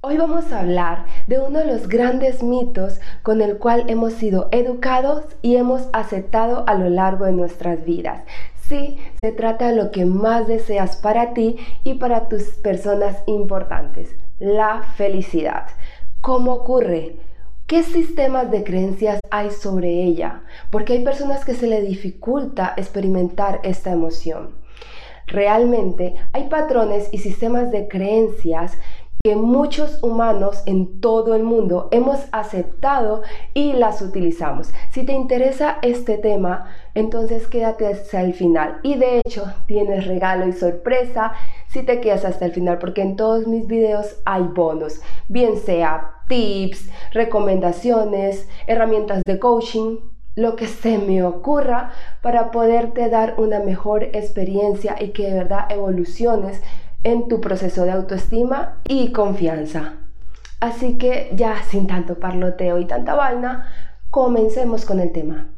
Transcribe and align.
Hoy 0.00 0.16
vamos 0.16 0.52
a 0.52 0.60
hablar 0.60 1.06
de 1.26 1.40
uno 1.40 1.58
de 1.58 1.64
los 1.64 1.88
grandes 1.88 2.44
mitos 2.44 3.00
con 3.24 3.42
el 3.42 3.58
cual 3.58 3.86
hemos 3.88 4.12
sido 4.12 4.48
educados 4.52 5.24
y 5.42 5.56
hemos 5.56 5.88
aceptado 5.92 6.62
a 6.68 6.74
lo 6.74 6.88
largo 6.88 7.24
de 7.24 7.32
nuestras 7.32 7.84
vidas. 7.84 8.22
Sí, 8.68 8.96
se 9.20 9.32
trata 9.32 9.70
de 9.70 9.74
lo 9.74 9.90
que 9.90 10.04
más 10.04 10.46
deseas 10.46 10.98
para 10.98 11.34
ti 11.34 11.56
y 11.82 11.94
para 11.94 12.28
tus 12.28 12.44
personas 12.44 13.24
importantes, 13.26 14.14
la 14.38 14.82
felicidad. 14.94 15.66
¿Cómo 16.20 16.52
ocurre? 16.52 17.16
¿Qué 17.66 17.82
sistemas 17.82 18.52
de 18.52 18.62
creencias 18.62 19.18
hay 19.32 19.50
sobre 19.50 20.04
ella? 20.04 20.44
Porque 20.70 20.92
hay 20.92 21.02
personas 21.02 21.44
que 21.44 21.54
se 21.54 21.66
le 21.66 21.82
dificulta 21.82 22.72
experimentar 22.76 23.58
esta 23.64 23.90
emoción. 23.90 24.58
Realmente 25.28 26.14
hay 26.32 26.44
patrones 26.44 27.10
y 27.12 27.18
sistemas 27.18 27.70
de 27.70 27.86
creencias 27.86 28.78
que 29.28 29.36
muchos 29.36 30.02
humanos 30.02 30.62
en 30.64 31.02
todo 31.02 31.34
el 31.34 31.42
mundo 31.42 31.88
hemos 31.90 32.18
aceptado 32.32 33.20
y 33.52 33.74
las 33.74 34.00
utilizamos. 34.00 34.72
Si 34.90 35.04
te 35.04 35.12
interesa 35.12 35.76
este 35.82 36.16
tema, 36.16 36.70
entonces 36.94 37.46
quédate 37.46 37.86
hasta 37.86 38.22
el 38.22 38.32
final. 38.32 38.80
Y 38.82 38.94
de 38.94 39.18
hecho, 39.18 39.52
tienes 39.66 40.06
regalo 40.06 40.48
y 40.48 40.52
sorpresa 40.52 41.34
si 41.66 41.82
te 41.82 42.00
quedas 42.00 42.24
hasta 42.24 42.46
el 42.46 42.52
final, 42.52 42.78
porque 42.78 43.02
en 43.02 43.16
todos 43.16 43.46
mis 43.46 43.66
videos 43.66 44.16
hay 44.24 44.44
bonos, 44.44 45.02
bien 45.28 45.58
sea 45.58 46.22
tips, 46.26 46.88
recomendaciones, 47.12 48.48
herramientas 48.66 49.20
de 49.26 49.38
coaching, 49.38 49.98
lo 50.36 50.56
que 50.56 50.68
se 50.68 50.96
me 50.96 51.22
ocurra 51.22 51.90
para 52.22 52.50
poderte 52.50 53.10
dar 53.10 53.34
una 53.36 53.60
mejor 53.60 54.04
experiencia 54.04 54.96
y 54.98 55.10
que 55.10 55.24
de 55.24 55.34
verdad 55.34 55.66
evoluciones 55.68 56.62
en 57.04 57.28
tu 57.28 57.40
proceso 57.40 57.84
de 57.84 57.92
autoestima 57.92 58.80
y 58.84 59.12
confianza. 59.12 59.94
Así 60.60 60.98
que 60.98 61.30
ya 61.34 61.62
sin 61.62 61.86
tanto 61.86 62.18
parloteo 62.18 62.78
y 62.78 62.86
tanta 62.86 63.14
vaina, 63.14 63.72
comencemos 64.10 64.84
con 64.84 65.00
el 65.00 65.12
tema. 65.12 65.48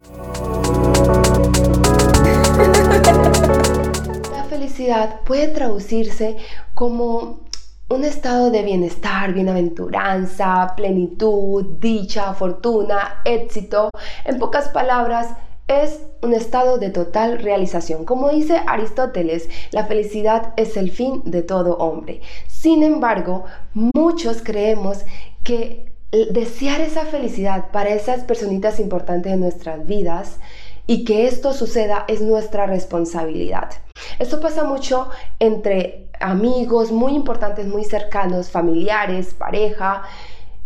La 4.32 4.44
felicidad 4.44 5.20
puede 5.24 5.48
traducirse 5.48 6.36
como 6.74 7.40
un 7.88 8.04
estado 8.04 8.50
de 8.50 8.62
bienestar, 8.62 9.32
bienaventuranza, 9.32 10.74
plenitud, 10.76 11.78
dicha, 11.80 12.34
fortuna, 12.34 13.22
éxito. 13.24 13.90
En 14.24 14.38
pocas 14.38 14.68
palabras, 14.68 15.34
es 15.70 16.00
un 16.20 16.34
estado 16.34 16.78
de 16.78 16.90
total 16.90 17.38
realización. 17.38 18.04
Como 18.04 18.28
dice 18.28 18.60
Aristóteles, 18.66 19.48
la 19.70 19.86
felicidad 19.86 20.52
es 20.56 20.76
el 20.76 20.90
fin 20.90 21.22
de 21.24 21.42
todo 21.42 21.76
hombre. 21.78 22.20
Sin 22.48 22.82
embargo, 22.82 23.44
muchos 23.72 24.42
creemos 24.42 25.04
que 25.44 25.92
desear 26.10 26.80
esa 26.80 27.04
felicidad 27.06 27.70
para 27.70 27.90
esas 27.90 28.24
personitas 28.24 28.80
importantes 28.80 29.30
de 29.30 29.38
nuestras 29.38 29.86
vidas 29.86 30.40
y 30.88 31.04
que 31.04 31.28
esto 31.28 31.52
suceda 31.52 32.04
es 32.08 32.20
nuestra 32.20 32.66
responsabilidad. 32.66 33.70
Esto 34.18 34.40
pasa 34.40 34.64
mucho 34.64 35.08
entre 35.38 36.08
amigos 36.18 36.90
muy 36.90 37.14
importantes, 37.14 37.68
muy 37.68 37.84
cercanos, 37.84 38.50
familiares, 38.50 39.34
pareja, 39.34 40.02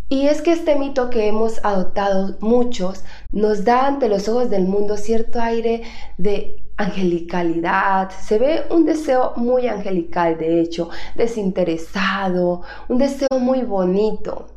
y 0.08 0.26
es 0.26 0.42
que 0.42 0.52
este 0.52 0.76
mito 0.76 1.10
que 1.10 1.28
hemos 1.28 1.64
adoptado 1.64 2.36
muchos 2.40 3.04
nos 3.32 3.64
da 3.64 3.86
ante 3.86 4.08
los 4.08 4.28
ojos 4.28 4.50
del 4.50 4.66
mundo 4.66 4.96
cierto 4.96 5.40
aire 5.40 5.82
de 6.18 6.62
angelicalidad, 6.76 8.10
se 8.10 8.38
ve 8.38 8.64
un 8.70 8.84
deseo 8.84 9.32
muy 9.36 9.68
angelical, 9.68 10.38
de 10.38 10.60
hecho, 10.60 10.90
desinteresado, 11.14 12.62
un 12.88 12.98
deseo 12.98 13.38
muy 13.38 13.62
bonito. 13.62 14.48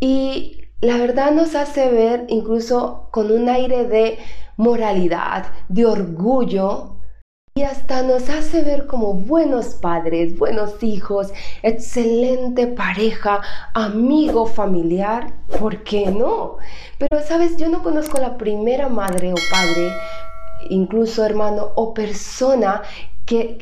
Y 0.00 0.62
la 0.80 0.98
verdad 0.98 1.30
nos 1.30 1.54
hace 1.54 1.88
ver 1.90 2.26
incluso 2.28 3.08
con 3.10 3.30
un 3.30 3.48
aire 3.48 3.86
de 3.86 4.18
moralidad, 4.56 5.46
de 5.68 5.86
orgullo, 5.86 6.95
y 7.56 7.62
hasta 7.62 8.02
nos 8.02 8.28
hace 8.28 8.60
ver 8.60 8.86
como 8.86 9.14
buenos 9.14 9.68
padres, 9.76 10.38
buenos 10.38 10.82
hijos, 10.82 11.32
excelente 11.62 12.66
pareja, 12.66 13.40
amigo 13.72 14.44
familiar, 14.44 15.32
¿por 15.58 15.82
qué 15.82 16.10
no? 16.10 16.58
Pero 16.98 17.22
sabes, 17.24 17.56
yo 17.56 17.70
no 17.70 17.82
conozco 17.82 18.18
la 18.20 18.36
primera 18.36 18.90
madre 18.90 19.32
o 19.32 19.36
padre, 19.48 19.88
incluso 20.68 21.24
hermano 21.24 21.70
o 21.76 21.94
persona 21.94 22.82
que, 23.24 23.56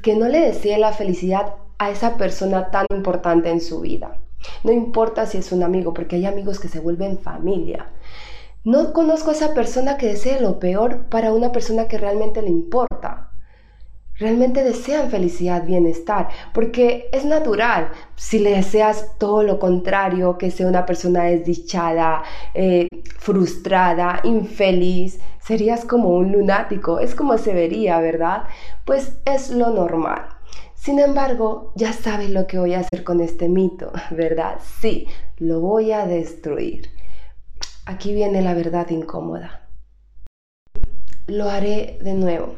que 0.00 0.14
no 0.14 0.28
le 0.28 0.38
desee 0.38 0.78
la 0.78 0.92
felicidad 0.92 1.56
a 1.78 1.90
esa 1.90 2.16
persona 2.16 2.70
tan 2.70 2.86
importante 2.94 3.50
en 3.50 3.60
su 3.60 3.80
vida. 3.80 4.16
No 4.62 4.70
importa 4.70 5.26
si 5.26 5.38
es 5.38 5.50
un 5.50 5.64
amigo, 5.64 5.92
porque 5.92 6.16
hay 6.16 6.26
amigos 6.26 6.60
que 6.60 6.68
se 6.68 6.78
vuelven 6.78 7.18
familia. 7.18 7.88
No 8.64 8.94
conozco 8.94 9.28
a 9.28 9.34
esa 9.34 9.52
persona 9.52 9.98
que 9.98 10.06
desee 10.06 10.40
lo 10.40 10.58
peor 10.58 11.04
para 11.10 11.34
una 11.34 11.52
persona 11.52 11.86
que 11.86 11.98
realmente 11.98 12.40
le 12.40 12.48
importa. 12.48 13.30
Realmente 14.16 14.64
desean 14.64 15.10
felicidad, 15.10 15.66
bienestar, 15.66 16.28
porque 16.54 17.10
es 17.12 17.26
natural. 17.26 17.90
Si 18.16 18.38
le 18.38 18.52
deseas 18.52 19.18
todo 19.18 19.42
lo 19.42 19.58
contrario, 19.58 20.38
que 20.38 20.50
sea 20.50 20.66
una 20.66 20.86
persona 20.86 21.24
desdichada, 21.24 22.22
eh, 22.54 22.88
frustrada, 23.18 24.20
infeliz, 24.24 25.20
serías 25.40 25.84
como 25.84 26.08
un 26.10 26.32
lunático. 26.32 27.00
Es 27.00 27.14
como 27.14 27.36
se 27.36 27.52
vería, 27.52 27.98
¿verdad? 27.98 28.44
Pues 28.86 29.18
es 29.26 29.50
lo 29.50 29.70
normal. 29.70 30.22
Sin 30.74 31.00
embargo, 31.00 31.72
ya 31.74 31.92
sabes 31.92 32.30
lo 32.30 32.46
que 32.46 32.58
voy 32.58 32.72
a 32.72 32.80
hacer 32.80 33.04
con 33.04 33.20
este 33.20 33.50
mito, 33.50 33.92
¿verdad? 34.10 34.58
Sí, 34.80 35.06
lo 35.36 35.60
voy 35.60 35.92
a 35.92 36.06
destruir. 36.06 36.88
Aquí 37.86 38.14
viene 38.14 38.40
la 38.40 38.54
verdad 38.54 38.88
incómoda. 38.88 39.60
Lo 41.26 41.50
haré 41.50 41.98
de 42.00 42.14
nuevo, 42.14 42.54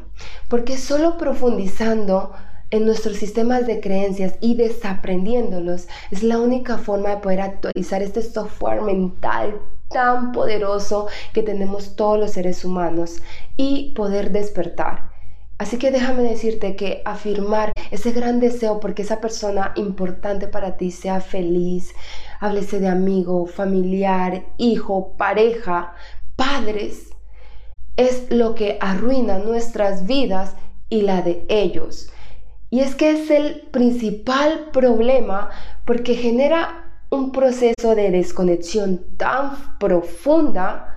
porque 0.49 0.77
solo 0.77 1.17
profundizando 1.17 2.33
en 2.69 2.85
nuestros 2.85 3.17
sistemas 3.17 3.67
de 3.67 3.81
creencias 3.81 4.35
y 4.39 4.55
desaprendiéndolos 4.55 5.87
es 6.11 6.23
la 6.23 6.37
única 6.37 6.77
forma 6.77 7.09
de 7.09 7.17
poder 7.17 7.41
actualizar 7.41 8.01
este 8.01 8.21
software 8.21 8.81
mental 8.81 9.59
tan 9.89 10.31
poderoso 10.31 11.07
que 11.33 11.43
tenemos 11.43 11.95
todos 11.95 12.19
los 12.19 12.31
seres 12.31 12.63
humanos 12.63 13.21
y 13.57 13.93
poder 13.95 14.31
despertar. 14.31 15.11
Así 15.59 15.77
que 15.77 15.91
déjame 15.91 16.21
decirte 16.23 16.75
que 16.75 17.01
afirmar 17.03 17.71
ese 17.89 18.11
gran 18.11 18.39
deseo 18.39 18.79
porque 18.79 19.01
esa 19.01 19.19
persona 19.19 19.73
importante 19.75 20.47
para 20.47 20.77
ti 20.77 20.91
sea 20.91 21.19
feliz, 21.19 21.93
háblese 22.39 22.79
de 22.79 22.87
amigo, 22.87 23.45
familiar, 23.45 24.43
hijo, 24.57 25.15
pareja, 25.17 25.93
padres, 26.35 27.09
es 27.95 28.29
lo 28.29 28.55
que 28.55 28.77
arruina 28.79 29.39
nuestras 29.39 30.05
vidas 30.05 30.55
y 30.89 31.01
la 31.01 31.21
de 31.21 31.45
ellos. 31.49 32.09
Y 32.69 32.81
es 32.81 32.95
que 32.95 33.11
es 33.11 33.31
el 33.31 33.61
principal 33.71 34.69
problema 34.71 35.49
porque 35.85 36.15
genera 36.15 36.83
un 37.09 37.31
proceso 37.31 37.95
de 37.95 38.11
desconexión 38.11 39.05
tan 39.17 39.77
profunda 39.79 40.96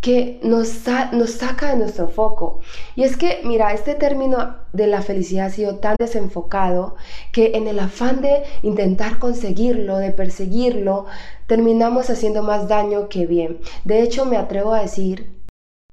que 0.00 0.38
nos, 0.42 0.86
nos 1.12 1.30
saca 1.30 1.70
de 1.70 1.76
nuestro 1.76 2.08
foco. 2.08 2.60
Y 2.94 3.02
es 3.02 3.16
que, 3.16 3.40
mira, 3.44 3.72
este 3.72 3.94
término 3.94 4.56
de 4.72 4.86
la 4.86 5.02
felicidad 5.02 5.46
ha 5.46 5.50
sido 5.50 5.76
tan 5.76 5.96
desenfocado 5.98 6.96
que 7.32 7.52
en 7.56 7.66
el 7.66 7.78
afán 7.80 8.20
de 8.22 8.44
intentar 8.62 9.18
conseguirlo, 9.18 9.98
de 9.98 10.12
perseguirlo, 10.12 11.06
terminamos 11.46 12.10
haciendo 12.10 12.42
más 12.42 12.68
daño 12.68 13.08
que 13.08 13.26
bien. 13.26 13.58
De 13.84 14.02
hecho, 14.02 14.24
me 14.24 14.36
atrevo 14.36 14.72
a 14.72 14.82
decir 14.82 15.32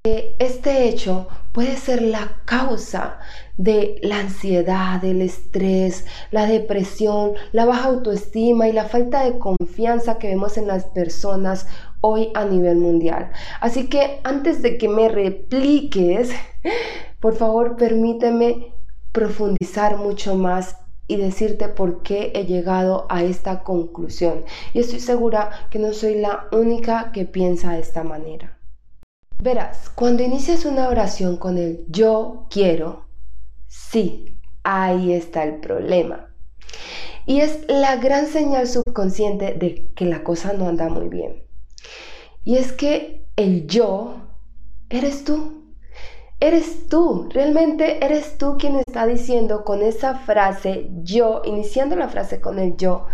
que 0.04 0.36
este 0.38 0.88
hecho 0.88 1.28
puede 1.56 1.78
ser 1.78 2.02
la 2.02 2.42
causa 2.44 3.18
de 3.56 3.98
la 4.04 4.20
ansiedad, 4.20 5.02
el 5.06 5.22
estrés, 5.22 6.06
la 6.30 6.48
depresión, 6.48 7.32
la 7.54 7.64
baja 7.64 7.88
autoestima 7.88 8.68
y 8.68 8.74
la 8.74 8.84
falta 8.84 9.24
de 9.24 9.40
confianza 9.40 10.18
que 10.20 10.28
vemos 10.28 10.58
en 10.58 10.68
las 10.68 10.84
personas 10.88 11.66
hoy 12.02 12.30
a 12.36 12.44
nivel 12.44 12.76
mundial. 12.76 13.32
Así 13.62 13.88
que 13.88 14.20
antes 14.26 14.62
de 14.62 14.78
que 14.78 14.90
me 14.90 15.08
repliques, 15.08 16.32
por 17.22 17.36
favor 17.36 17.78
permíteme 17.78 18.74
profundizar 19.14 19.96
mucho 19.96 20.36
más 20.36 20.76
y 21.08 21.16
decirte 21.16 21.70
por 21.70 22.02
qué 22.02 22.34
he 22.36 22.44
llegado 22.44 23.06
a 23.08 23.24
esta 23.24 23.64
conclusión. 23.64 24.44
Y 24.74 24.80
estoy 24.80 25.00
segura 25.00 25.52
que 25.70 25.80
no 25.80 25.94
soy 25.94 26.16
la 26.16 26.48
única 26.52 27.14
que 27.14 27.24
piensa 27.24 27.72
de 27.72 27.80
esta 27.80 28.04
manera. 28.04 28.56
Verás, 29.40 29.90
cuando 29.90 30.24
inicias 30.24 30.66
una 30.66 30.88
oración 30.90 31.38
con 31.38 31.58
el 31.58 31.86
yo 31.88 32.48
quiero, 32.50 33.06
sí, 33.68 34.40
ahí 34.64 35.14
está 35.14 35.44
el 35.44 35.60
problema. 35.60 36.34
Y 37.26 37.42
es 37.42 37.66
la 37.68 37.98
gran 37.98 38.28
señal 38.28 38.68
subconsciente 38.68 39.54
de 39.54 39.88
que 39.96 40.06
la 40.06 40.24
cosa 40.24 40.54
no 40.54 40.68
anda 40.68 40.90
muy 40.90 41.10
bien. 41.10 41.44
Y 42.44 42.58
es 42.58 42.72
que 42.72 43.26
el 43.36 43.68
yo 43.68 44.16
eres 44.90 45.24
tú. 45.24 45.64
Eres 46.40 46.88
tú, 46.90 47.30
realmente 47.32 48.06
eres 48.06 48.38
tú 48.38 48.58
quien 48.60 48.76
está 48.76 49.08
diciendo 49.08 49.64
con 49.64 49.82
esa 49.82 50.20
frase 50.20 50.90
yo, 51.02 51.42
iniciando 51.46 51.96
la 51.96 52.10
frase 52.10 52.42
con 52.42 52.60
el 52.60 52.76
yo, 52.76 53.08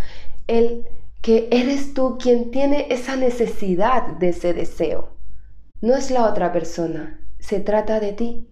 el 0.48 0.86
que 1.22 1.48
eres 1.52 1.94
tú 1.94 2.18
quien 2.18 2.50
tiene 2.50 2.88
esa 2.90 3.16
necesidad 3.16 4.18
de 4.18 4.30
ese 4.30 4.52
deseo. 4.52 5.11
No 5.82 5.96
es 5.96 6.12
la 6.12 6.26
otra 6.26 6.52
persona, 6.52 7.18
se 7.40 7.58
trata 7.58 7.98
de 7.98 8.12
ti. 8.12 8.48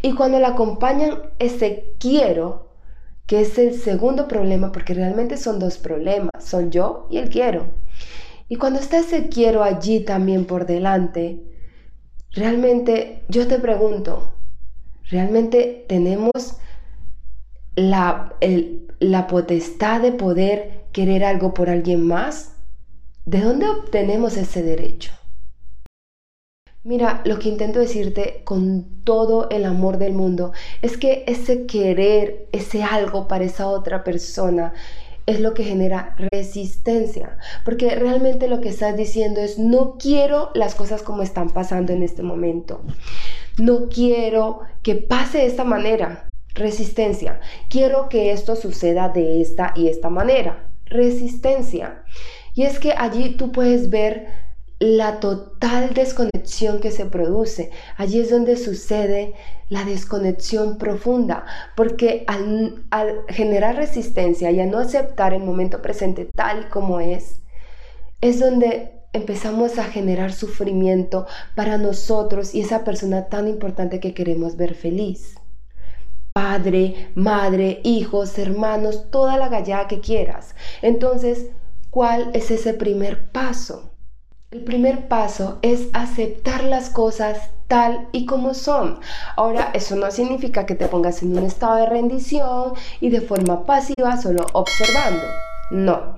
Y 0.00 0.14
cuando 0.14 0.38
le 0.38 0.46
acompañan 0.46 1.20
ese 1.38 1.92
quiero, 1.98 2.70
que 3.26 3.42
es 3.42 3.58
el 3.58 3.74
segundo 3.74 4.26
problema, 4.26 4.72
porque 4.72 4.94
realmente 4.94 5.36
son 5.36 5.58
dos 5.58 5.76
problemas, 5.76 6.30
son 6.38 6.70
yo 6.70 7.06
y 7.10 7.18
el 7.18 7.28
quiero. 7.28 7.66
Y 8.48 8.56
cuando 8.56 8.80
está 8.80 9.00
ese 9.00 9.28
quiero 9.28 9.62
allí 9.62 10.00
también 10.00 10.46
por 10.46 10.64
delante, 10.64 11.42
realmente 12.32 13.22
yo 13.28 13.46
te 13.46 13.58
pregunto, 13.58 14.32
¿realmente 15.10 15.84
tenemos 15.88 16.56
la, 17.76 18.34
la 18.98 19.26
potestad 19.26 20.00
de 20.00 20.12
poder 20.12 20.86
querer 20.92 21.22
algo 21.22 21.52
por 21.52 21.68
alguien 21.68 22.06
más? 22.06 22.56
¿De 23.26 23.42
dónde 23.42 23.68
obtenemos 23.68 24.38
ese 24.38 24.62
derecho? 24.62 25.19
Mira, 26.82 27.20
lo 27.26 27.38
que 27.38 27.50
intento 27.50 27.78
decirte 27.78 28.40
con 28.44 29.04
todo 29.04 29.50
el 29.50 29.66
amor 29.66 29.98
del 29.98 30.14
mundo 30.14 30.52
es 30.80 30.96
que 30.96 31.24
ese 31.26 31.66
querer, 31.66 32.48
ese 32.52 32.82
algo 32.82 33.28
para 33.28 33.44
esa 33.44 33.68
otra 33.68 34.02
persona, 34.02 34.72
es 35.26 35.40
lo 35.40 35.52
que 35.52 35.62
genera 35.62 36.16
resistencia. 36.32 37.36
Porque 37.66 37.94
realmente 37.96 38.48
lo 38.48 38.62
que 38.62 38.70
estás 38.70 38.96
diciendo 38.96 39.42
es, 39.42 39.58
no 39.58 39.98
quiero 39.98 40.50
las 40.54 40.74
cosas 40.74 41.02
como 41.02 41.22
están 41.22 41.50
pasando 41.50 41.92
en 41.92 42.02
este 42.02 42.22
momento. 42.22 42.80
No 43.58 43.88
quiero 43.90 44.60
que 44.82 44.94
pase 44.94 45.38
de 45.38 45.46
esta 45.46 45.64
manera. 45.64 46.28
Resistencia. 46.54 47.40
Quiero 47.68 48.08
que 48.08 48.32
esto 48.32 48.56
suceda 48.56 49.10
de 49.10 49.42
esta 49.42 49.74
y 49.76 49.88
esta 49.88 50.08
manera. 50.08 50.70
Resistencia. 50.86 52.04
Y 52.54 52.62
es 52.62 52.78
que 52.78 52.92
allí 52.92 53.36
tú 53.36 53.52
puedes 53.52 53.90
ver 53.90 54.49
la 54.80 55.20
total 55.20 55.92
desconexión 55.92 56.80
que 56.80 56.90
se 56.90 57.04
produce. 57.04 57.70
Allí 57.98 58.18
es 58.18 58.30
donde 58.30 58.56
sucede 58.56 59.34
la 59.68 59.84
desconexión 59.84 60.78
profunda, 60.78 61.44
porque 61.76 62.24
al, 62.26 62.82
generar 63.28 63.76
resistencia 63.76 64.50
y 64.50 64.58
a 64.58 64.66
no 64.66 64.78
aceptar 64.78 65.34
el 65.34 65.44
momento 65.44 65.82
presente 65.82 66.24
tal 66.34 66.70
como 66.70 66.98
es, 66.98 67.42
es 68.22 68.40
donde 68.40 68.92
empezamos 69.12 69.78
a 69.78 69.84
generar 69.84 70.32
sufrimiento 70.32 71.26
para 71.54 71.76
nosotros 71.76 72.54
y 72.54 72.62
esa 72.62 72.82
persona 72.82 73.26
tan 73.26 73.48
importante 73.48 74.00
que 74.00 74.14
queremos 74.14 74.56
ver 74.56 74.74
feliz. 74.74 75.34
Padre, 76.32 77.10
madre, 77.14 77.80
hijos, 77.84 78.38
hermanos, 78.38 79.10
toda 79.10 79.36
la 79.36 79.48
gallada 79.48 79.88
que 79.88 80.00
quieras. 80.00 80.54
Entonces, 80.80 81.48
¿cuál 81.90 82.30
es 82.32 82.50
ese 82.50 82.72
primer 82.72 83.30
paso? 83.30 83.89
El 84.52 84.64
primer 84.64 85.06
paso 85.06 85.60
es 85.62 85.90
aceptar 85.92 86.64
las 86.64 86.90
cosas 86.90 87.50
tal 87.68 88.08
y 88.10 88.26
como 88.26 88.54
son. 88.54 88.98
Ahora, 89.36 89.70
eso 89.74 89.94
no 89.94 90.10
significa 90.10 90.66
que 90.66 90.74
te 90.74 90.88
pongas 90.88 91.22
en 91.22 91.38
un 91.38 91.44
estado 91.44 91.76
de 91.76 91.86
rendición 91.86 92.72
y 93.00 93.10
de 93.10 93.20
forma 93.20 93.64
pasiva 93.64 94.16
solo 94.16 94.44
observando. 94.52 95.22
No. 95.70 96.16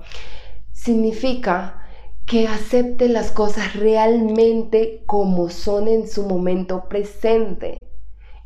Significa 0.71 1.85
que 2.25 2.47
acepte 2.47 3.07
las 3.07 3.29
cosas 3.29 3.75
realmente 3.75 5.03
como 5.05 5.51
son 5.51 5.87
en 5.87 6.07
su 6.07 6.23
momento 6.23 6.89
presente 6.89 7.77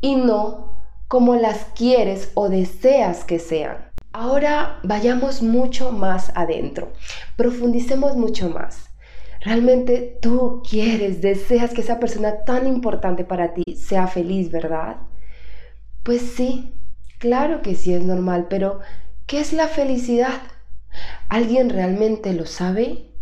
y 0.02 0.18
no 0.18 0.82
como 1.08 1.36
las 1.36 1.64
quieres 1.76 2.32
o 2.34 2.50
deseas 2.50 3.24
que 3.24 3.40
sean. 3.40 3.90
Ahora 4.12 4.80
vayamos 4.84 5.42
mucho 5.42 5.94
más 5.94 6.34
adentro, 6.36 6.92
profundicemos 7.38 8.18
mucho 8.18 8.50
más. 8.50 8.88
Realmente 9.48 10.18
tú 10.22 10.62
quieres, 10.70 11.22
deseas 11.22 11.74
que 11.74 11.80
esa 11.80 12.02
persona 12.02 12.44
tan 12.44 12.68
importante 12.68 13.24
para 13.24 13.54
ti 13.54 13.64
sea 13.78 14.08
feliz, 14.08 14.52
¿verdad? 14.52 14.98
Pues 16.04 16.22
sí, 16.22 16.74
claro 17.18 17.62
que 17.62 17.74
sí 17.74 17.94
es 17.94 18.04
normal, 18.04 18.48
pero 18.50 18.82
¿qué 19.26 19.40
es 19.40 19.54
la 19.54 19.70
felicidad? 19.70 20.34
¿Alguien 21.30 21.70
realmente 21.70 22.34
lo 22.34 22.46
sabe? 22.46 23.14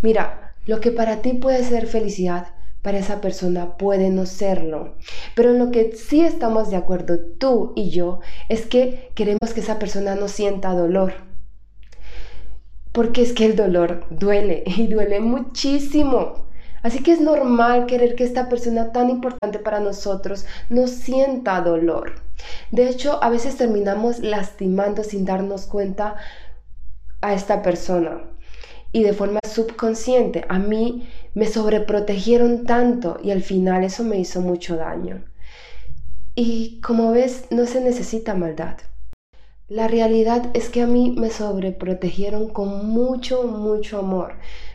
Mira, 0.00 0.54
lo 0.64 0.80
que 0.80 0.90
para 0.90 1.20
ti 1.20 1.34
puede 1.34 1.64
ser 1.64 1.86
felicidad, 1.86 2.54
para 2.80 2.96
esa 2.96 3.20
persona 3.20 3.76
puede 3.76 4.08
no 4.08 4.24
serlo. 4.24 4.96
Pero 5.34 5.50
en 5.50 5.58
lo 5.58 5.70
que 5.70 5.92
sí 5.96 6.22
estamos 6.22 6.70
de 6.70 6.76
acuerdo 6.76 7.18
tú 7.38 7.74
y 7.76 7.90
yo 7.90 8.20
es 8.48 8.64
que 8.64 9.10
queremos 9.14 9.52
que 9.52 9.60
esa 9.60 9.78
persona 9.78 10.14
no 10.14 10.28
sienta 10.28 10.72
dolor 10.72 11.29
porque 12.92 13.22
es 13.22 13.32
que 13.32 13.46
el 13.46 13.56
dolor 13.56 14.04
duele 14.10 14.62
y 14.66 14.86
duele 14.86 15.20
muchísimo. 15.20 16.48
Así 16.82 17.02
que 17.02 17.12
es 17.12 17.20
normal 17.20 17.84
querer 17.86 18.14
que 18.14 18.24
esta 18.24 18.48
persona 18.48 18.90
tan 18.92 19.10
importante 19.10 19.58
para 19.58 19.80
nosotros 19.80 20.46
no 20.70 20.86
sienta 20.86 21.60
dolor. 21.60 22.14
De 22.70 22.88
hecho, 22.88 23.22
a 23.22 23.28
veces 23.28 23.56
terminamos 23.56 24.20
lastimando 24.20 25.04
sin 25.04 25.26
darnos 25.26 25.66
cuenta 25.66 26.16
a 27.20 27.34
esta 27.34 27.62
persona. 27.62 28.22
Y 28.92 29.02
de 29.02 29.12
forma 29.12 29.40
subconsciente, 29.46 30.46
a 30.48 30.58
mí 30.58 31.06
me 31.34 31.46
sobreprotegieron 31.46 32.64
tanto 32.64 33.18
y 33.22 33.30
al 33.30 33.42
final 33.42 33.84
eso 33.84 34.02
me 34.02 34.18
hizo 34.18 34.40
mucho 34.40 34.76
daño. 34.76 35.22
Y 36.34 36.80
como 36.80 37.12
ves, 37.12 37.44
no 37.50 37.66
se 37.66 37.82
necesita 37.82 38.34
maldad. 38.34 38.78
La 39.70 39.86
realidad 39.86 40.50
es 40.52 40.68
que 40.68 40.82
a 40.82 40.88
mí 40.88 41.14
me 41.16 41.30
sobreprotegieron 41.30 42.48
con 42.48 42.88
mucho, 42.88 43.44
mucho 43.44 44.00
amor, 44.00 44.32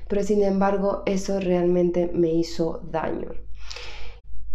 pero 0.07 0.23
sin 0.23 0.41
embargo 0.41 1.03
eso 1.05 1.41
realmente 1.41 2.09
me 2.13 2.29
hizo 2.29 2.79
daño. 2.89 3.27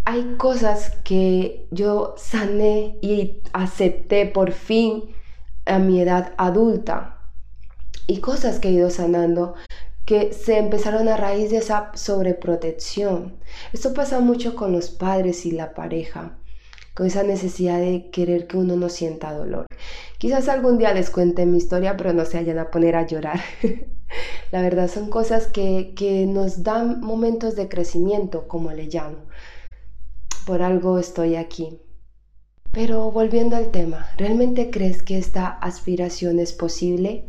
Hay 0.06 0.37
cosas 0.38 0.92
que 1.04 1.69
yo 1.70 2.14
sané 2.16 2.96
y 3.02 3.42
acepté 3.52 4.25
por 4.25 4.52
fin 4.52 5.14
a 5.66 5.78
mi 5.78 6.00
edad 6.00 6.32
adulta 6.38 7.19
y 8.06 8.20
cosas 8.20 8.60
que 8.60 8.69
he 8.69 8.72
ido 8.72 8.88
sanando 8.88 9.52
que 10.06 10.32
se 10.32 10.56
empezaron 10.56 11.08
a 11.08 11.19
raíz 11.19 11.50
de 11.50 11.58
esa 11.58 11.92
sobreprotección. 11.92 13.37
Esto 13.75 13.92
pasa 13.92 14.20
mucho 14.20 14.56
con 14.56 14.72
los 14.72 14.88
padres 14.88 15.44
y 15.44 15.50
la 15.50 15.75
pareja 15.75 16.39
con 16.94 17.06
esa 17.06 17.22
necesidad 17.22 17.78
de 17.78 18.10
querer 18.10 18.46
que 18.46 18.56
uno 18.56 18.76
no 18.76 18.88
sienta 18.88 19.32
dolor. 19.32 19.66
Quizás 20.19 20.48
algún 20.48 20.78
día 20.78 20.92
les 20.92 21.10
cuente 21.10 21.46
mi 21.46 21.58
historia, 21.58 21.96
pero 21.96 22.12
no 22.12 22.25
se 22.25 22.38
vayan 22.38 22.58
a 22.58 22.70
poner 22.70 22.96
a 22.96 23.06
llorar. 23.06 23.40
La 24.52 24.62
verdad 24.62 24.88
son 24.88 25.09
cosas 25.09 25.47
que, 25.47 25.94
que 25.97 26.26
nos 26.26 26.62
dan 26.62 27.00
momentos 27.00 27.56
de 27.56 27.68
crecimiento, 27.68 28.49
como 28.49 28.73
le 28.73 28.87
llamo. 28.87 29.18
Por 30.47 30.62
algo 30.62 30.99
estoy 30.99 31.37
aquí. 31.37 31.78
Pero 32.73 33.11
volviendo 33.11 33.56
al 33.56 33.70
tema, 33.70 34.11
¿realmente 34.16 34.70
crees 34.70 35.02
que 35.02 35.18
esta 35.18 35.49
aspiración 35.49 36.38
es 36.38 36.52
posible? 36.52 37.25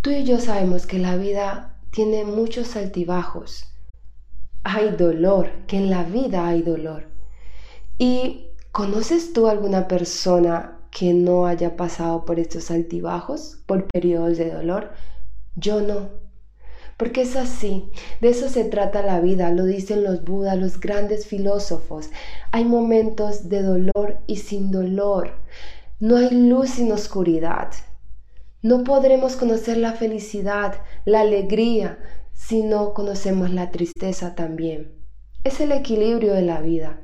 Tú 0.00 0.10
y 0.10 0.24
yo 0.24 0.38
sabemos 0.38 0.86
que 0.86 0.98
la 0.98 1.16
vida 1.16 1.76
tiene 1.90 2.24
muchos 2.24 2.76
altibajos. 2.76 3.66
Hay 4.62 4.90
dolor, 4.90 5.50
que 5.66 5.76
en 5.76 5.90
la 5.90 6.04
vida 6.04 6.46
hay 6.46 6.62
dolor. 6.62 7.08
Y 7.98 8.49
¿Conoces 8.72 9.32
tú 9.32 9.48
alguna 9.48 9.88
persona 9.88 10.78
que 10.92 11.12
no 11.12 11.46
haya 11.46 11.76
pasado 11.76 12.24
por 12.24 12.38
estos 12.38 12.70
altibajos, 12.70 13.58
por 13.66 13.88
periodos 13.88 14.38
de 14.38 14.52
dolor? 14.52 14.92
Yo 15.56 15.80
no. 15.80 16.10
Porque 16.96 17.22
es 17.22 17.34
así, 17.34 17.90
de 18.20 18.28
eso 18.28 18.48
se 18.48 18.62
trata 18.62 19.02
la 19.02 19.18
vida, 19.18 19.50
lo 19.50 19.64
dicen 19.64 20.04
los 20.04 20.24
budas, 20.24 20.56
los 20.56 20.78
grandes 20.78 21.26
filósofos. 21.26 22.10
Hay 22.52 22.64
momentos 22.64 23.48
de 23.48 23.62
dolor 23.62 24.18
y 24.28 24.36
sin 24.36 24.70
dolor. 24.70 25.32
No 25.98 26.16
hay 26.16 26.30
luz 26.30 26.70
sin 26.70 26.92
oscuridad. 26.92 27.72
No 28.62 28.84
podremos 28.84 29.34
conocer 29.34 29.78
la 29.78 29.94
felicidad, 29.94 30.74
la 31.04 31.22
alegría, 31.22 31.98
si 32.34 32.62
no 32.62 32.94
conocemos 32.94 33.50
la 33.50 33.72
tristeza 33.72 34.36
también. 34.36 34.92
Es 35.42 35.60
el 35.60 35.72
equilibrio 35.72 36.34
de 36.34 36.42
la 36.42 36.60
vida. 36.60 37.00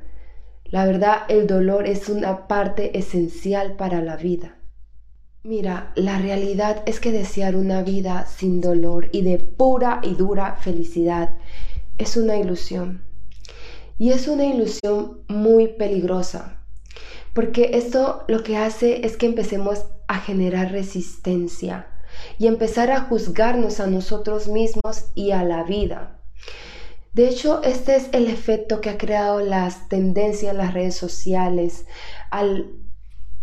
La 0.69 0.85
verdad, 0.85 1.19
el 1.29 1.47
dolor 1.47 1.87
es 1.87 2.09
una 2.09 2.47
parte 2.47 2.97
esencial 2.97 3.77
para 3.77 4.01
la 4.01 4.17
vida. 4.17 4.57
Mira, 5.43 5.93
la 5.95 6.19
realidad 6.19 6.83
es 6.85 6.99
que 6.99 7.13
desear 7.13 7.55
una 7.55 7.81
vida 7.81 8.25
sin 8.25 8.59
dolor 8.59 9.07
y 9.13 9.21
de 9.21 9.39
pura 9.39 10.01
y 10.03 10.13
dura 10.15 10.57
felicidad 10.57 11.29
es 11.97 12.17
una 12.17 12.35
ilusión. 12.35 13.01
Y 13.97 14.11
es 14.11 14.27
una 14.27 14.45
ilusión 14.45 15.21
muy 15.29 15.69
peligrosa, 15.69 16.61
porque 17.33 17.71
esto 17.73 18.25
lo 18.27 18.43
que 18.43 18.57
hace 18.57 19.05
es 19.05 19.15
que 19.15 19.25
empecemos 19.25 19.85
a 20.07 20.19
generar 20.19 20.71
resistencia 20.71 21.87
y 22.37 22.47
empezar 22.47 22.91
a 22.91 23.01
juzgarnos 23.01 23.79
a 23.79 23.87
nosotros 23.87 24.49
mismos 24.49 25.05
y 25.15 25.31
a 25.31 25.43
la 25.43 25.63
vida. 25.63 26.19
De 27.13 27.27
hecho, 27.27 27.63
este 27.63 27.95
es 27.95 28.09
el 28.11 28.27
efecto 28.27 28.81
que 28.81 28.91
ha 28.91 28.97
creado 28.97 29.39
las 29.39 29.89
tendencias 29.89 30.51
en 30.51 30.57
las 30.57 30.73
redes 30.73 30.95
sociales 30.95 31.85
al 32.29 32.67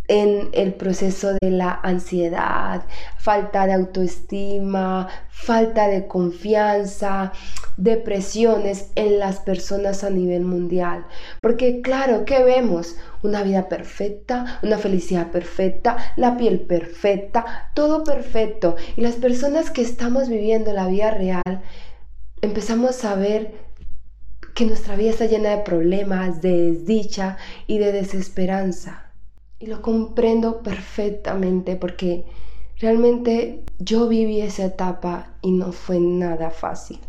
en 0.08 0.50
el 0.52 0.74
proceso 0.74 1.32
de 1.40 1.50
la 1.50 1.80
ansiedad, 1.82 2.84
falta 3.16 3.66
de 3.66 3.72
autoestima, 3.72 5.08
falta 5.30 5.88
de 5.88 6.06
confianza, 6.06 7.32
depresiones 7.76 8.90
en 8.96 9.18
las 9.18 9.40
personas 9.40 10.04
a 10.04 10.10
nivel 10.10 10.44
mundial. 10.44 11.06
Porque 11.40 11.80
claro, 11.80 12.24
¿qué 12.26 12.44
vemos? 12.44 12.96
Una 13.22 13.42
vida 13.42 13.68
perfecta, 13.68 14.60
una 14.62 14.76
felicidad 14.76 15.30
perfecta, 15.30 15.96
la 16.16 16.36
piel 16.36 16.60
perfecta, 16.60 17.70
todo 17.74 18.04
perfecto. 18.04 18.76
Y 18.96 19.00
las 19.00 19.14
personas 19.14 19.70
que 19.70 19.80
estamos 19.80 20.28
viviendo 20.28 20.72
la 20.74 20.86
vida 20.86 21.10
real, 21.12 21.62
empezamos 22.42 23.04
a 23.04 23.14
ver 23.14 23.64
que 24.54 24.66
nuestra 24.66 24.96
vida 24.96 25.10
está 25.10 25.26
llena 25.26 25.50
de 25.50 25.62
problemas, 25.62 26.40
de 26.40 26.72
desdicha 26.72 27.36
y 27.66 27.78
de 27.78 27.92
desesperanza. 27.92 29.10
Y 29.58 29.66
lo 29.66 29.82
comprendo 29.82 30.62
perfectamente 30.62 31.76
porque 31.76 32.24
realmente 32.78 33.64
yo 33.78 34.08
viví 34.08 34.40
esa 34.40 34.66
etapa 34.66 35.34
y 35.42 35.52
no 35.52 35.72
fue 35.72 35.98
nada 35.98 36.50
fácil. 36.50 37.00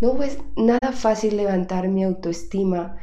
No 0.00 0.14
fue 0.14 0.36
nada 0.56 0.92
fácil 0.92 1.36
levantar 1.36 1.88
mi 1.88 2.04
autoestima 2.04 2.98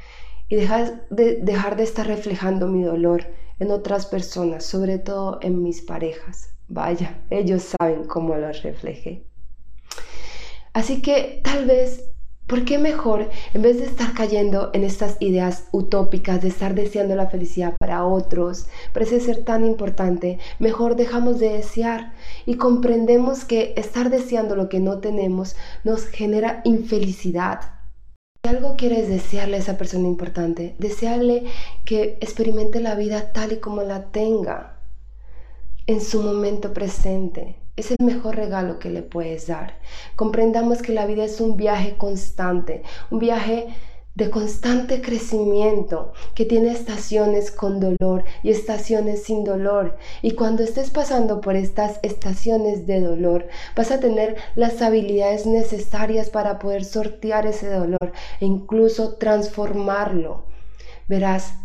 y 0.47 0.55
dejar 0.55 1.07
de, 1.09 1.37
dejar 1.37 1.75
de 1.75 1.83
estar 1.83 2.05
reflejando 2.05 2.67
mi 2.67 2.83
dolor 2.83 3.25
en 3.59 3.71
otras 3.71 4.05
personas, 4.05 4.63
sobre 4.65 4.99
todo 4.99 5.39
en 5.41 5.63
mis 5.63 5.81
parejas. 5.81 6.49
Vaya, 6.67 7.19
ellos 7.29 7.73
saben 7.79 8.05
cómo 8.05 8.35
lo 8.35 8.51
reflejé. 8.51 9.25
Así 10.73 11.01
que 11.01 11.41
tal 11.43 11.65
vez 11.65 12.13
¿Por 12.47 12.65
qué 12.65 12.77
mejor, 12.77 13.29
en 13.53 13.61
vez 13.61 13.79
de 13.79 13.85
estar 13.85 14.13
cayendo 14.13 14.69
en 14.73 14.83
estas 14.83 15.15
ideas 15.21 15.69
utópicas, 15.71 16.41
de 16.41 16.49
estar 16.49 16.75
deseando 16.75 17.15
la 17.15 17.27
felicidad 17.29 17.73
para 17.79 18.05
otros, 18.05 18.67
parece 18.93 19.21
ser 19.21 19.45
tan 19.45 19.65
importante, 19.65 20.39
mejor 20.59 20.97
dejamos 20.97 21.39
de 21.39 21.49
desear 21.49 22.13
y 22.45 22.55
comprendemos 22.55 23.45
que 23.45 23.73
estar 23.77 24.09
deseando 24.09 24.57
lo 24.57 24.67
que 24.67 24.81
no 24.81 24.99
tenemos 24.99 25.55
nos 25.85 26.05
genera 26.05 26.61
infelicidad? 26.65 27.61
Si 28.43 28.49
algo 28.49 28.75
quieres 28.75 29.07
desearle 29.07 29.55
a 29.55 29.59
esa 29.59 29.77
persona 29.77 30.07
importante, 30.07 30.75
desearle 30.79 31.45
que 31.85 32.17
experimente 32.19 32.81
la 32.81 32.95
vida 32.95 33.31
tal 33.31 33.53
y 33.53 33.57
como 33.57 33.83
la 33.83 34.11
tenga, 34.11 34.81
en 35.87 36.01
su 36.01 36.21
momento 36.21 36.73
presente 36.73 37.62
es 37.75 37.91
el 37.91 37.97
mejor 38.05 38.35
regalo 38.35 38.79
que 38.79 38.89
le 38.89 39.01
puedes 39.01 39.47
dar. 39.47 39.79
Comprendamos 40.15 40.81
que 40.81 40.93
la 40.93 41.05
vida 41.05 41.23
es 41.23 41.41
un 41.41 41.57
viaje 41.57 41.97
constante, 41.97 42.83
un 43.09 43.19
viaje 43.19 43.67
de 44.15 44.29
constante 44.29 45.01
crecimiento, 45.01 46.13
que 46.35 46.45
tiene 46.45 46.71
estaciones 46.71 47.49
con 47.49 47.79
dolor 47.79 48.23
y 48.43 48.51
estaciones 48.51 49.23
sin 49.23 49.43
dolor. 49.43 49.97
Y 50.21 50.31
cuando 50.31 50.61
estés 50.61 50.91
pasando 50.91 51.41
por 51.41 51.55
estas 51.55 51.99
estaciones 52.03 52.85
de 52.85 53.01
dolor, 53.01 53.47
vas 53.75 53.89
a 53.91 53.99
tener 53.99 54.35
las 54.55 54.83
habilidades 54.83 55.47
necesarias 55.47 56.29
para 56.29 56.59
poder 56.59 56.85
sortear 56.85 57.47
ese 57.47 57.69
dolor 57.69 58.13
e 58.39 58.45
incluso 58.45 59.15
transformarlo. 59.15 60.45
Verás, 61.07 61.55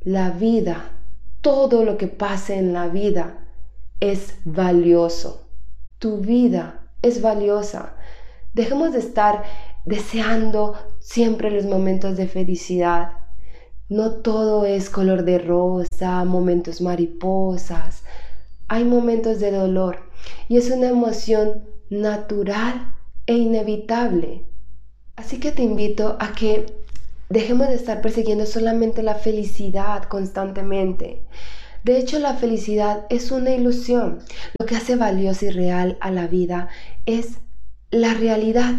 la 0.00 0.30
vida, 0.30 0.90
todo 1.40 1.84
lo 1.84 1.98
que 1.98 2.08
pase 2.08 2.56
en 2.56 2.72
la 2.72 2.88
vida 2.88 3.46
es 4.00 4.34
valioso. 4.44 5.41
Tu 6.02 6.16
vida 6.16 6.80
es 7.00 7.22
valiosa. 7.22 7.94
Dejemos 8.54 8.92
de 8.92 8.98
estar 8.98 9.44
deseando 9.84 10.74
siempre 10.98 11.48
los 11.48 11.64
momentos 11.64 12.16
de 12.16 12.26
felicidad. 12.26 13.12
No 13.88 14.14
todo 14.14 14.66
es 14.66 14.90
color 14.90 15.22
de 15.22 15.38
rosa, 15.38 16.24
momentos 16.24 16.80
mariposas. 16.80 18.02
Hay 18.66 18.82
momentos 18.82 19.38
de 19.38 19.52
dolor 19.52 20.00
y 20.48 20.56
es 20.56 20.72
una 20.72 20.88
emoción 20.88 21.68
natural 21.88 22.96
e 23.26 23.34
inevitable. 23.34 24.44
Así 25.14 25.38
que 25.38 25.52
te 25.52 25.62
invito 25.62 26.16
a 26.18 26.32
que 26.32 26.66
dejemos 27.28 27.68
de 27.68 27.76
estar 27.76 28.00
persiguiendo 28.00 28.44
solamente 28.44 29.04
la 29.04 29.14
felicidad 29.14 30.02
constantemente. 30.06 31.22
De 31.84 31.98
hecho, 31.98 32.18
la 32.18 32.34
felicidad 32.34 33.06
es 33.10 33.30
una 33.30 33.50
ilusión. 33.50 34.20
Lo 34.58 34.66
que 34.66 34.76
hace 34.76 34.96
valiosa 34.96 35.46
y 35.46 35.50
real 35.50 35.98
a 36.00 36.10
la 36.10 36.26
vida 36.28 36.68
es 37.06 37.38
la 37.90 38.14
realidad. 38.14 38.74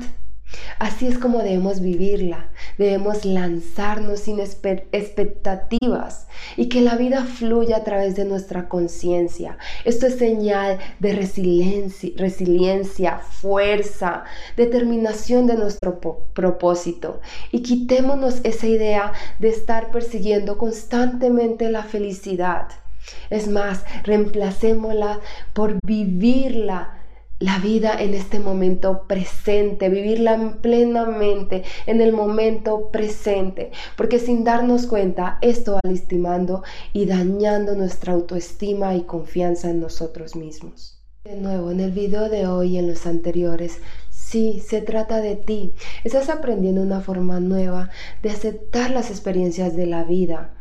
Así 0.80 1.08
es 1.08 1.18
como 1.18 1.40
debemos 1.40 1.82
vivirla. 1.82 2.50
Debemos 2.78 3.26
lanzarnos 3.26 4.20
sin 4.22 4.40
expectativas 4.40 6.28
y 6.58 6.70
que 6.70 6.82
la 6.82 6.96
vida 6.96 7.26
fluya 7.26 7.78
a 7.78 7.84
través 7.84 8.16
de 8.16 8.26
nuestra 8.26 8.70
conciencia. 8.70 9.58
Esto 9.86 10.08
es 10.08 10.16
señal 10.16 10.80
de 11.00 11.14
resiliencia, 11.14 12.12
resiliencia, 12.18 13.18
fuerza, 13.20 14.26
determinación 14.56 15.48
de 15.48 15.56
nuestro 15.56 16.00
propósito. 16.34 17.20
Y 17.52 17.64
quitémonos 17.64 18.42
esa 18.44 18.68
idea 18.68 19.14
de 19.40 19.50
estar 19.50 19.92
persiguiendo 19.92 20.58
constantemente 20.58 21.70
la 21.70 21.84
felicidad. 21.84 22.83
Es 23.30 23.48
más, 23.48 23.84
reemplacémosla 24.04 25.20
por 25.54 25.78
vivirla 25.86 27.00
la 27.44 27.60
vida 27.60 28.02
en 28.02 28.14
este 28.14 28.40
momento 28.40 29.06
presente, 29.06 29.90
vivirla 29.90 30.60
plenamente 30.62 31.64
en 31.86 32.00
el 32.00 32.14
momento 32.14 32.90
presente, 32.90 33.72
porque 33.98 34.20
sin 34.20 34.46
darnos 34.46 34.88
cuenta 34.88 35.40
esto 35.42 35.74
va 35.74 35.82
lastimando 35.84 36.64
y 36.94 37.06
dañando 37.06 37.76
nuestra 37.76 38.14
autoestima 38.14 38.96
y 38.96 39.02
confianza 39.02 39.70
en 39.70 39.82
nosotros 39.82 40.38
mismos. 40.38 41.02
De 41.26 41.36
nuevo, 41.36 41.72
en 41.72 41.82
el 41.82 41.92
video 41.92 42.30
de 42.30 42.48
hoy 42.48 42.76
y 42.76 42.78
en 42.78 42.88
los 42.88 43.06
anteriores, 43.06 43.80
sí, 44.10 44.62
se 44.66 44.82
trata 44.82 45.20
de 45.20 45.36
ti. 45.36 45.74
Estás 46.06 46.30
aprendiendo 46.30 46.82
una 46.82 47.02
forma 47.02 47.42
nueva 47.42 47.90
de 48.22 48.30
aceptar 48.30 48.92
las 48.92 49.10
experiencias 49.10 49.76
de 49.76 49.86
la 49.86 50.06
vida 50.06 50.54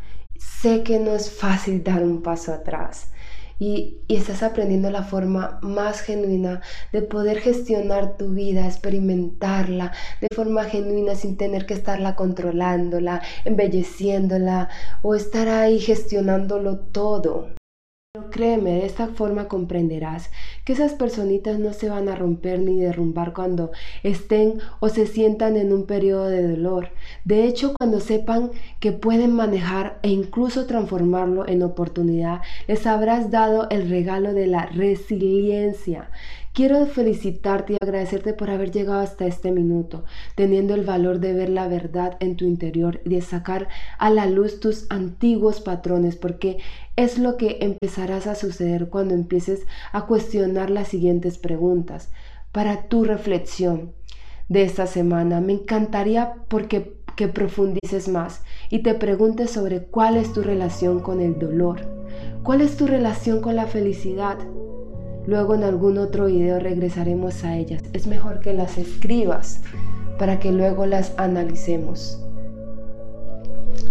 Sé 0.61 0.82
que 0.82 0.99
no 0.99 1.14
es 1.14 1.30
fácil 1.30 1.82
dar 1.82 2.02
un 2.02 2.22
paso 2.22 2.52
atrás 2.52 3.12
y, 3.62 3.99
estás 4.08 4.42
aprendiendo 4.42 4.90
la 4.90 5.04
forma 5.04 5.61
más 5.62 6.00
genuina 6.00 6.61
de 6.92 7.02
poder 7.02 7.38
gestionar 7.38 8.16
tu 8.16 8.30
vida, 8.30 8.66
experimentarla 8.66 9.92
de 10.20 10.26
forma 10.34 10.64
genuina 10.64 11.14
sin 11.14 11.37
tener 11.37 11.64
que 11.64 11.75
estarla 11.75 12.16
controlándola, 12.16 13.22
embelleciéndola 13.44 14.68
o 15.02 15.14
estar 15.14 15.49
ahí 15.49 15.78
gestionándolo 15.78 16.78
todo. 16.78 17.50
Pero 18.12 18.30
créeme, 18.30 18.72
de 18.72 18.87
esta 18.87 19.08
forma 19.08 19.49
comprenderás 19.49 20.30
que 20.64 20.73
esas 20.75 20.95
personitas 20.95 21.59
no 21.59 21.73
se 21.73 21.88
van 21.88 22.09
a 22.09 22.14
romper 22.14 22.61
ni 22.61 22.81
derrumbar 22.81 23.33
cuando 23.33 23.73
estén 24.02 24.61
o 24.81 24.88
se 24.88 25.07
sientan 25.07 25.57
en 25.57 25.73
un 25.73 25.87
periodo 25.87 26.26
de 26.26 26.47
dolor. 26.47 26.90
De 27.25 27.45
hecho, 27.45 27.75
cuando 27.78 28.00
sepan 28.00 28.50
que 28.78 28.92
pueden 28.92 29.33
manejar 29.33 29.99
e 30.02 30.11
incluso 30.11 30.66
transformarlo 30.66 31.49
en 31.49 31.62
oportunidad, 31.62 32.40
les 32.69 32.87
habrás 32.87 33.31
dado 33.31 33.69
el 33.71 33.88
regalo 33.88 34.35
de 34.35 34.47
la 34.47 34.66
resiliencia 34.66 36.11
Quiero 36.54 36.85
felicitarte 36.85 37.73
y 37.73 37.76
agradecerte 37.80 38.35
por 38.35 38.50
haber 38.50 38.71
llegado 38.71 39.00
hasta 39.00 39.25
este 39.25 39.50
minuto, 39.50 40.04
teniendo 40.35 40.75
el 40.75 40.85
valor 40.85 41.18
de 41.18 41.32
ver 41.32 41.49
la 41.49 41.66
verdad 41.66 42.18
en 42.21 42.37
tu 42.37 42.44
interior 42.44 43.00
y 43.06 43.09
de 43.09 43.23
sacar 43.23 43.68
a 43.99 44.11
la 44.11 44.26
luz 44.26 44.61
tus 44.61 44.85
antiguos 44.90 45.62
patrones, 45.62 46.16
porque 46.16 46.59
es 46.94 47.16
lo 47.16 47.38
que 47.38 47.56
empezarás 47.62 48.26
a 48.26 48.35
suceder 48.35 48.90
cuando 48.90 49.14
empieces 49.14 49.66
a 49.92 50.04
cuestionar 50.04 50.68
las 50.68 50.88
siguientes 50.88 51.38
preguntas 51.38 52.11
para 52.52 52.82
tu 52.82 53.04
reflexión 53.04 53.92
de 54.50 54.64
esta 54.64 54.87
semana. 54.87 55.40
Me 55.40 55.54
encantaría 55.54 56.35
porque 56.49 56.99
que 57.16 57.28
profundices 57.28 58.09
más 58.09 58.42
y 58.68 58.80
te 58.80 58.92
preguntes 58.92 59.50
sobre 59.50 59.85
cuál 59.85 60.18
es 60.18 60.35
tu 60.35 60.42
relación 60.42 61.00
con 61.00 61.21
el 61.21 61.38
dolor, 61.38 61.80
cuál 62.42 62.61
es 62.61 62.76
tu 62.76 62.87
relación 62.87 63.40
con 63.40 63.56
la 63.56 63.66
felicidad, 63.66 64.38
Luego 65.26 65.55
en 65.55 65.62
algún 65.62 65.99
otro 65.99 66.26
video 66.26 66.59
regresaremos 66.59 67.45
a 67.45 67.57
ellas. 67.57 67.83
Es 67.93 68.07
mejor 68.07 68.41
que 68.41 68.52
las 68.52 68.76
escribas 68.79 69.61
para 70.19 70.41
que 70.41 70.50
luego 70.50 70.87
las 70.87 71.12
analicemos. 71.17 72.21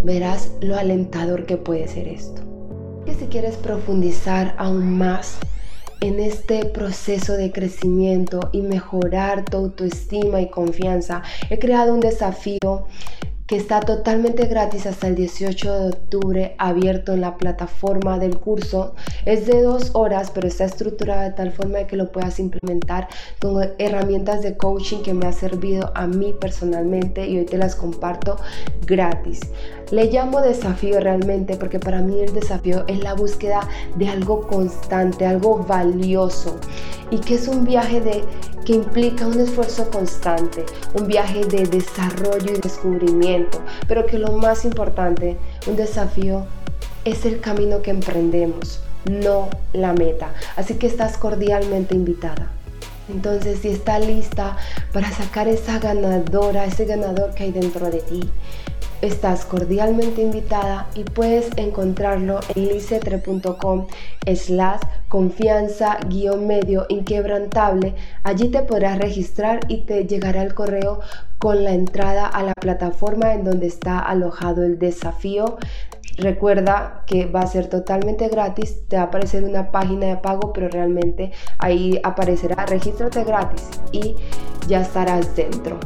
Verás 0.03 0.51
lo 0.61 0.75
alentador 0.77 1.45
que 1.45 1.57
puede 1.57 1.87
ser 1.87 2.07
esto. 2.07 2.41
Que 3.05 3.15
si 3.15 3.25
quieres 3.25 3.55
profundizar 3.55 4.55
aún 4.57 4.97
más 4.97 5.37
en 6.01 6.19
este 6.19 6.65
proceso 6.65 7.33
de 7.33 7.51
crecimiento 7.51 8.49
y 8.51 8.61
mejorar 8.61 9.45
tu 9.45 9.57
autoestima 9.57 10.41
y 10.41 10.49
confianza, 10.49 11.21
he 11.49 11.59
creado 11.59 11.93
un 11.93 11.99
desafío 11.99 12.87
que 13.51 13.57
está 13.57 13.81
totalmente 13.81 14.45
gratis 14.45 14.85
hasta 14.85 15.09
el 15.09 15.15
18 15.15 15.79
de 15.79 15.89
octubre, 15.89 16.55
abierto 16.57 17.11
en 17.11 17.19
la 17.19 17.35
plataforma 17.35 18.17
del 18.17 18.37
curso. 18.39 18.95
Es 19.25 19.45
de 19.45 19.61
dos 19.61 19.91
horas, 19.91 20.31
pero 20.31 20.47
está 20.47 20.63
estructurada 20.63 21.23
de 21.23 21.31
tal 21.31 21.51
forma 21.51 21.83
que 21.85 21.97
lo 21.97 22.13
puedas 22.13 22.39
implementar 22.39 23.09
con 23.41 23.61
herramientas 23.77 24.41
de 24.41 24.55
coaching 24.55 24.99
que 24.99 25.13
me 25.13 25.27
ha 25.27 25.33
servido 25.33 25.91
a 25.95 26.07
mí 26.07 26.33
personalmente 26.39 27.27
y 27.27 27.39
hoy 27.39 27.45
te 27.45 27.57
las 27.57 27.75
comparto 27.75 28.37
gratis. 28.87 29.41
Le 29.91 30.05
llamo 30.05 30.39
desafío 30.39 31.01
realmente 31.01 31.57
porque 31.57 31.77
para 31.77 32.01
mí 32.01 32.21
el 32.21 32.33
desafío 32.33 32.85
es 32.87 33.03
la 33.03 33.15
búsqueda 33.15 33.67
de 33.97 34.07
algo 34.07 34.47
constante, 34.47 35.25
algo 35.25 35.57
valioso 35.57 36.55
y 37.09 37.17
que 37.19 37.35
es 37.35 37.49
un 37.49 37.65
viaje 37.65 37.99
de 37.99 38.23
que 38.65 38.73
implica 38.73 39.27
un 39.27 39.39
esfuerzo 39.39 39.89
constante, 39.89 40.65
un 40.93 41.07
viaje 41.07 41.43
de 41.45 41.65
desarrollo 41.65 42.53
y 42.53 42.59
descubrimiento, 42.61 43.40
pero 43.87 44.05
que 44.05 44.17
lo 44.17 44.33
más 44.33 44.65
importante, 44.65 45.37
un 45.67 45.75
desafío 45.75 46.45
es 47.05 47.25
el 47.25 47.39
camino 47.39 47.81
que 47.81 47.91
emprendemos, 47.91 48.81
no 49.09 49.49
la 49.73 49.93
meta. 49.93 50.33
Así 50.55 50.75
que 50.75 50.87
estás 50.87 51.17
cordialmente 51.17 51.95
invitada. 51.95 52.51
Entonces, 53.09 53.59
si 53.59 53.69
está 53.69 53.99
lista 53.99 54.57
para 54.93 55.11
sacar 55.11 55.47
esa 55.47 55.79
ganadora, 55.79 56.65
ese 56.65 56.85
ganador 56.85 57.33
que 57.33 57.43
hay 57.43 57.51
dentro 57.51 57.89
de 57.89 57.99
ti, 57.99 58.29
estás 59.01 59.45
cordialmente 59.45 60.21
invitada 60.21 60.87
y 60.95 61.03
puedes 61.03 61.49
encontrarlo 61.57 62.39
en 62.55 62.67
licetre.com 62.67 63.87
slash 64.33 64.81
confianza 65.09 65.97
guion 66.07 66.47
medio 66.47 66.85
inquebrantable. 66.89 67.95
Allí 68.23 68.49
te 68.49 68.61
podrás 68.61 68.97
registrar 68.97 69.59
y 69.67 69.81
te 69.81 70.05
llegará 70.05 70.43
el 70.43 70.53
correo 70.53 70.99
con 71.37 71.63
la 71.63 71.71
entrada 71.71 72.27
a 72.27 72.43
la 72.43 72.53
plataforma 72.53 73.33
en 73.33 73.43
donde 73.43 73.67
está 73.67 73.99
alojado 73.99 74.63
el 74.63 74.77
desafío. 74.77 75.57
Recuerda 76.17 77.03
que 77.07 77.25
va 77.25 77.41
a 77.41 77.47
ser 77.47 77.67
totalmente 77.67 78.27
gratis, 78.27 78.87
te 78.87 78.97
va 78.97 79.03
a 79.03 79.05
aparecer 79.05 79.43
una 79.43 79.71
página 79.71 80.07
de 80.07 80.17
pago, 80.17 80.53
pero 80.53 80.69
realmente 80.69 81.31
ahí 81.57 81.99
aparecerá 82.03 82.65
regístrate 82.65 83.23
gratis 83.23 83.69
y 83.91 84.15
ya 84.67 84.81
estarás 84.81 85.35
dentro. 85.35 85.79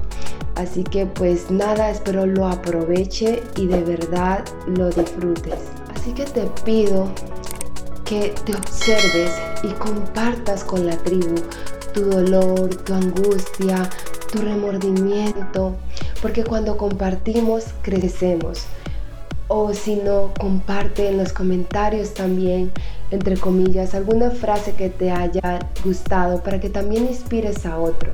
Así 0.55 0.83
que 0.83 1.05
pues 1.05 1.51
nada, 1.51 1.89
espero 1.89 2.25
lo 2.25 2.47
aproveche 2.47 3.43
y 3.57 3.67
de 3.67 3.81
verdad 3.83 4.43
lo 4.67 4.89
disfrutes. 4.89 5.69
Así 5.95 6.13
que 6.13 6.23
te 6.25 6.45
pido 6.63 7.09
que 8.05 8.33
te 8.45 8.55
observes 8.55 9.31
y 9.63 9.69
compartas 9.73 10.63
con 10.63 10.85
la 10.85 10.95
tribu 10.97 11.35
tu 11.95 12.01
dolor, 12.01 12.75
tu 12.83 12.93
angustia, 12.93 13.89
tu 14.31 14.39
remordimiento, 14.39 15.75
porque 16.21 16.43
cuando 16.43 16.75
compartimos 16.75 17.67
crecemos. 17.81 18.65
O 19.47 19.73
si 19.73 19.95
no, 19.95 20.33
comparte 20.39 21.09
en 21.09 21.17
los 21.17 21.31
comentarios 21.31 22.13
también, 22.13 22.71
entre 23.11 23.37
comillas, 23.37 23.93
alguna 23.93 24.31
frase 24.31 24.73
que 24.73 24.89
te 24.89 25.11
haya 25.11 25.59
gustado 25.83 26.41
para 26.41 26.59
que 26.59 26.69
también 26.69 27.05
inspires 27.05 27.65
a 27.65 27.77
otro. 27.79 28.11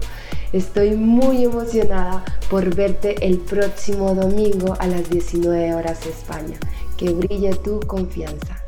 Estoy 0.52 0.98
muy 0.98 1.46
emocionada 1.46 2.26
por 2.50 2.76
verte 2.76 3.26
el 3.26 3.38
próximo 3.38 4.14
domingo 4.14 4.76
a 4.80 4.88
las 4.88 5.10
19 5.10 5.74
horas 5.74 6.06
España. 6.06 6.58
Que 6.98 7.14
brille 7.14 7.56
tu 7.56 7.80
confianza. 7.80 8.61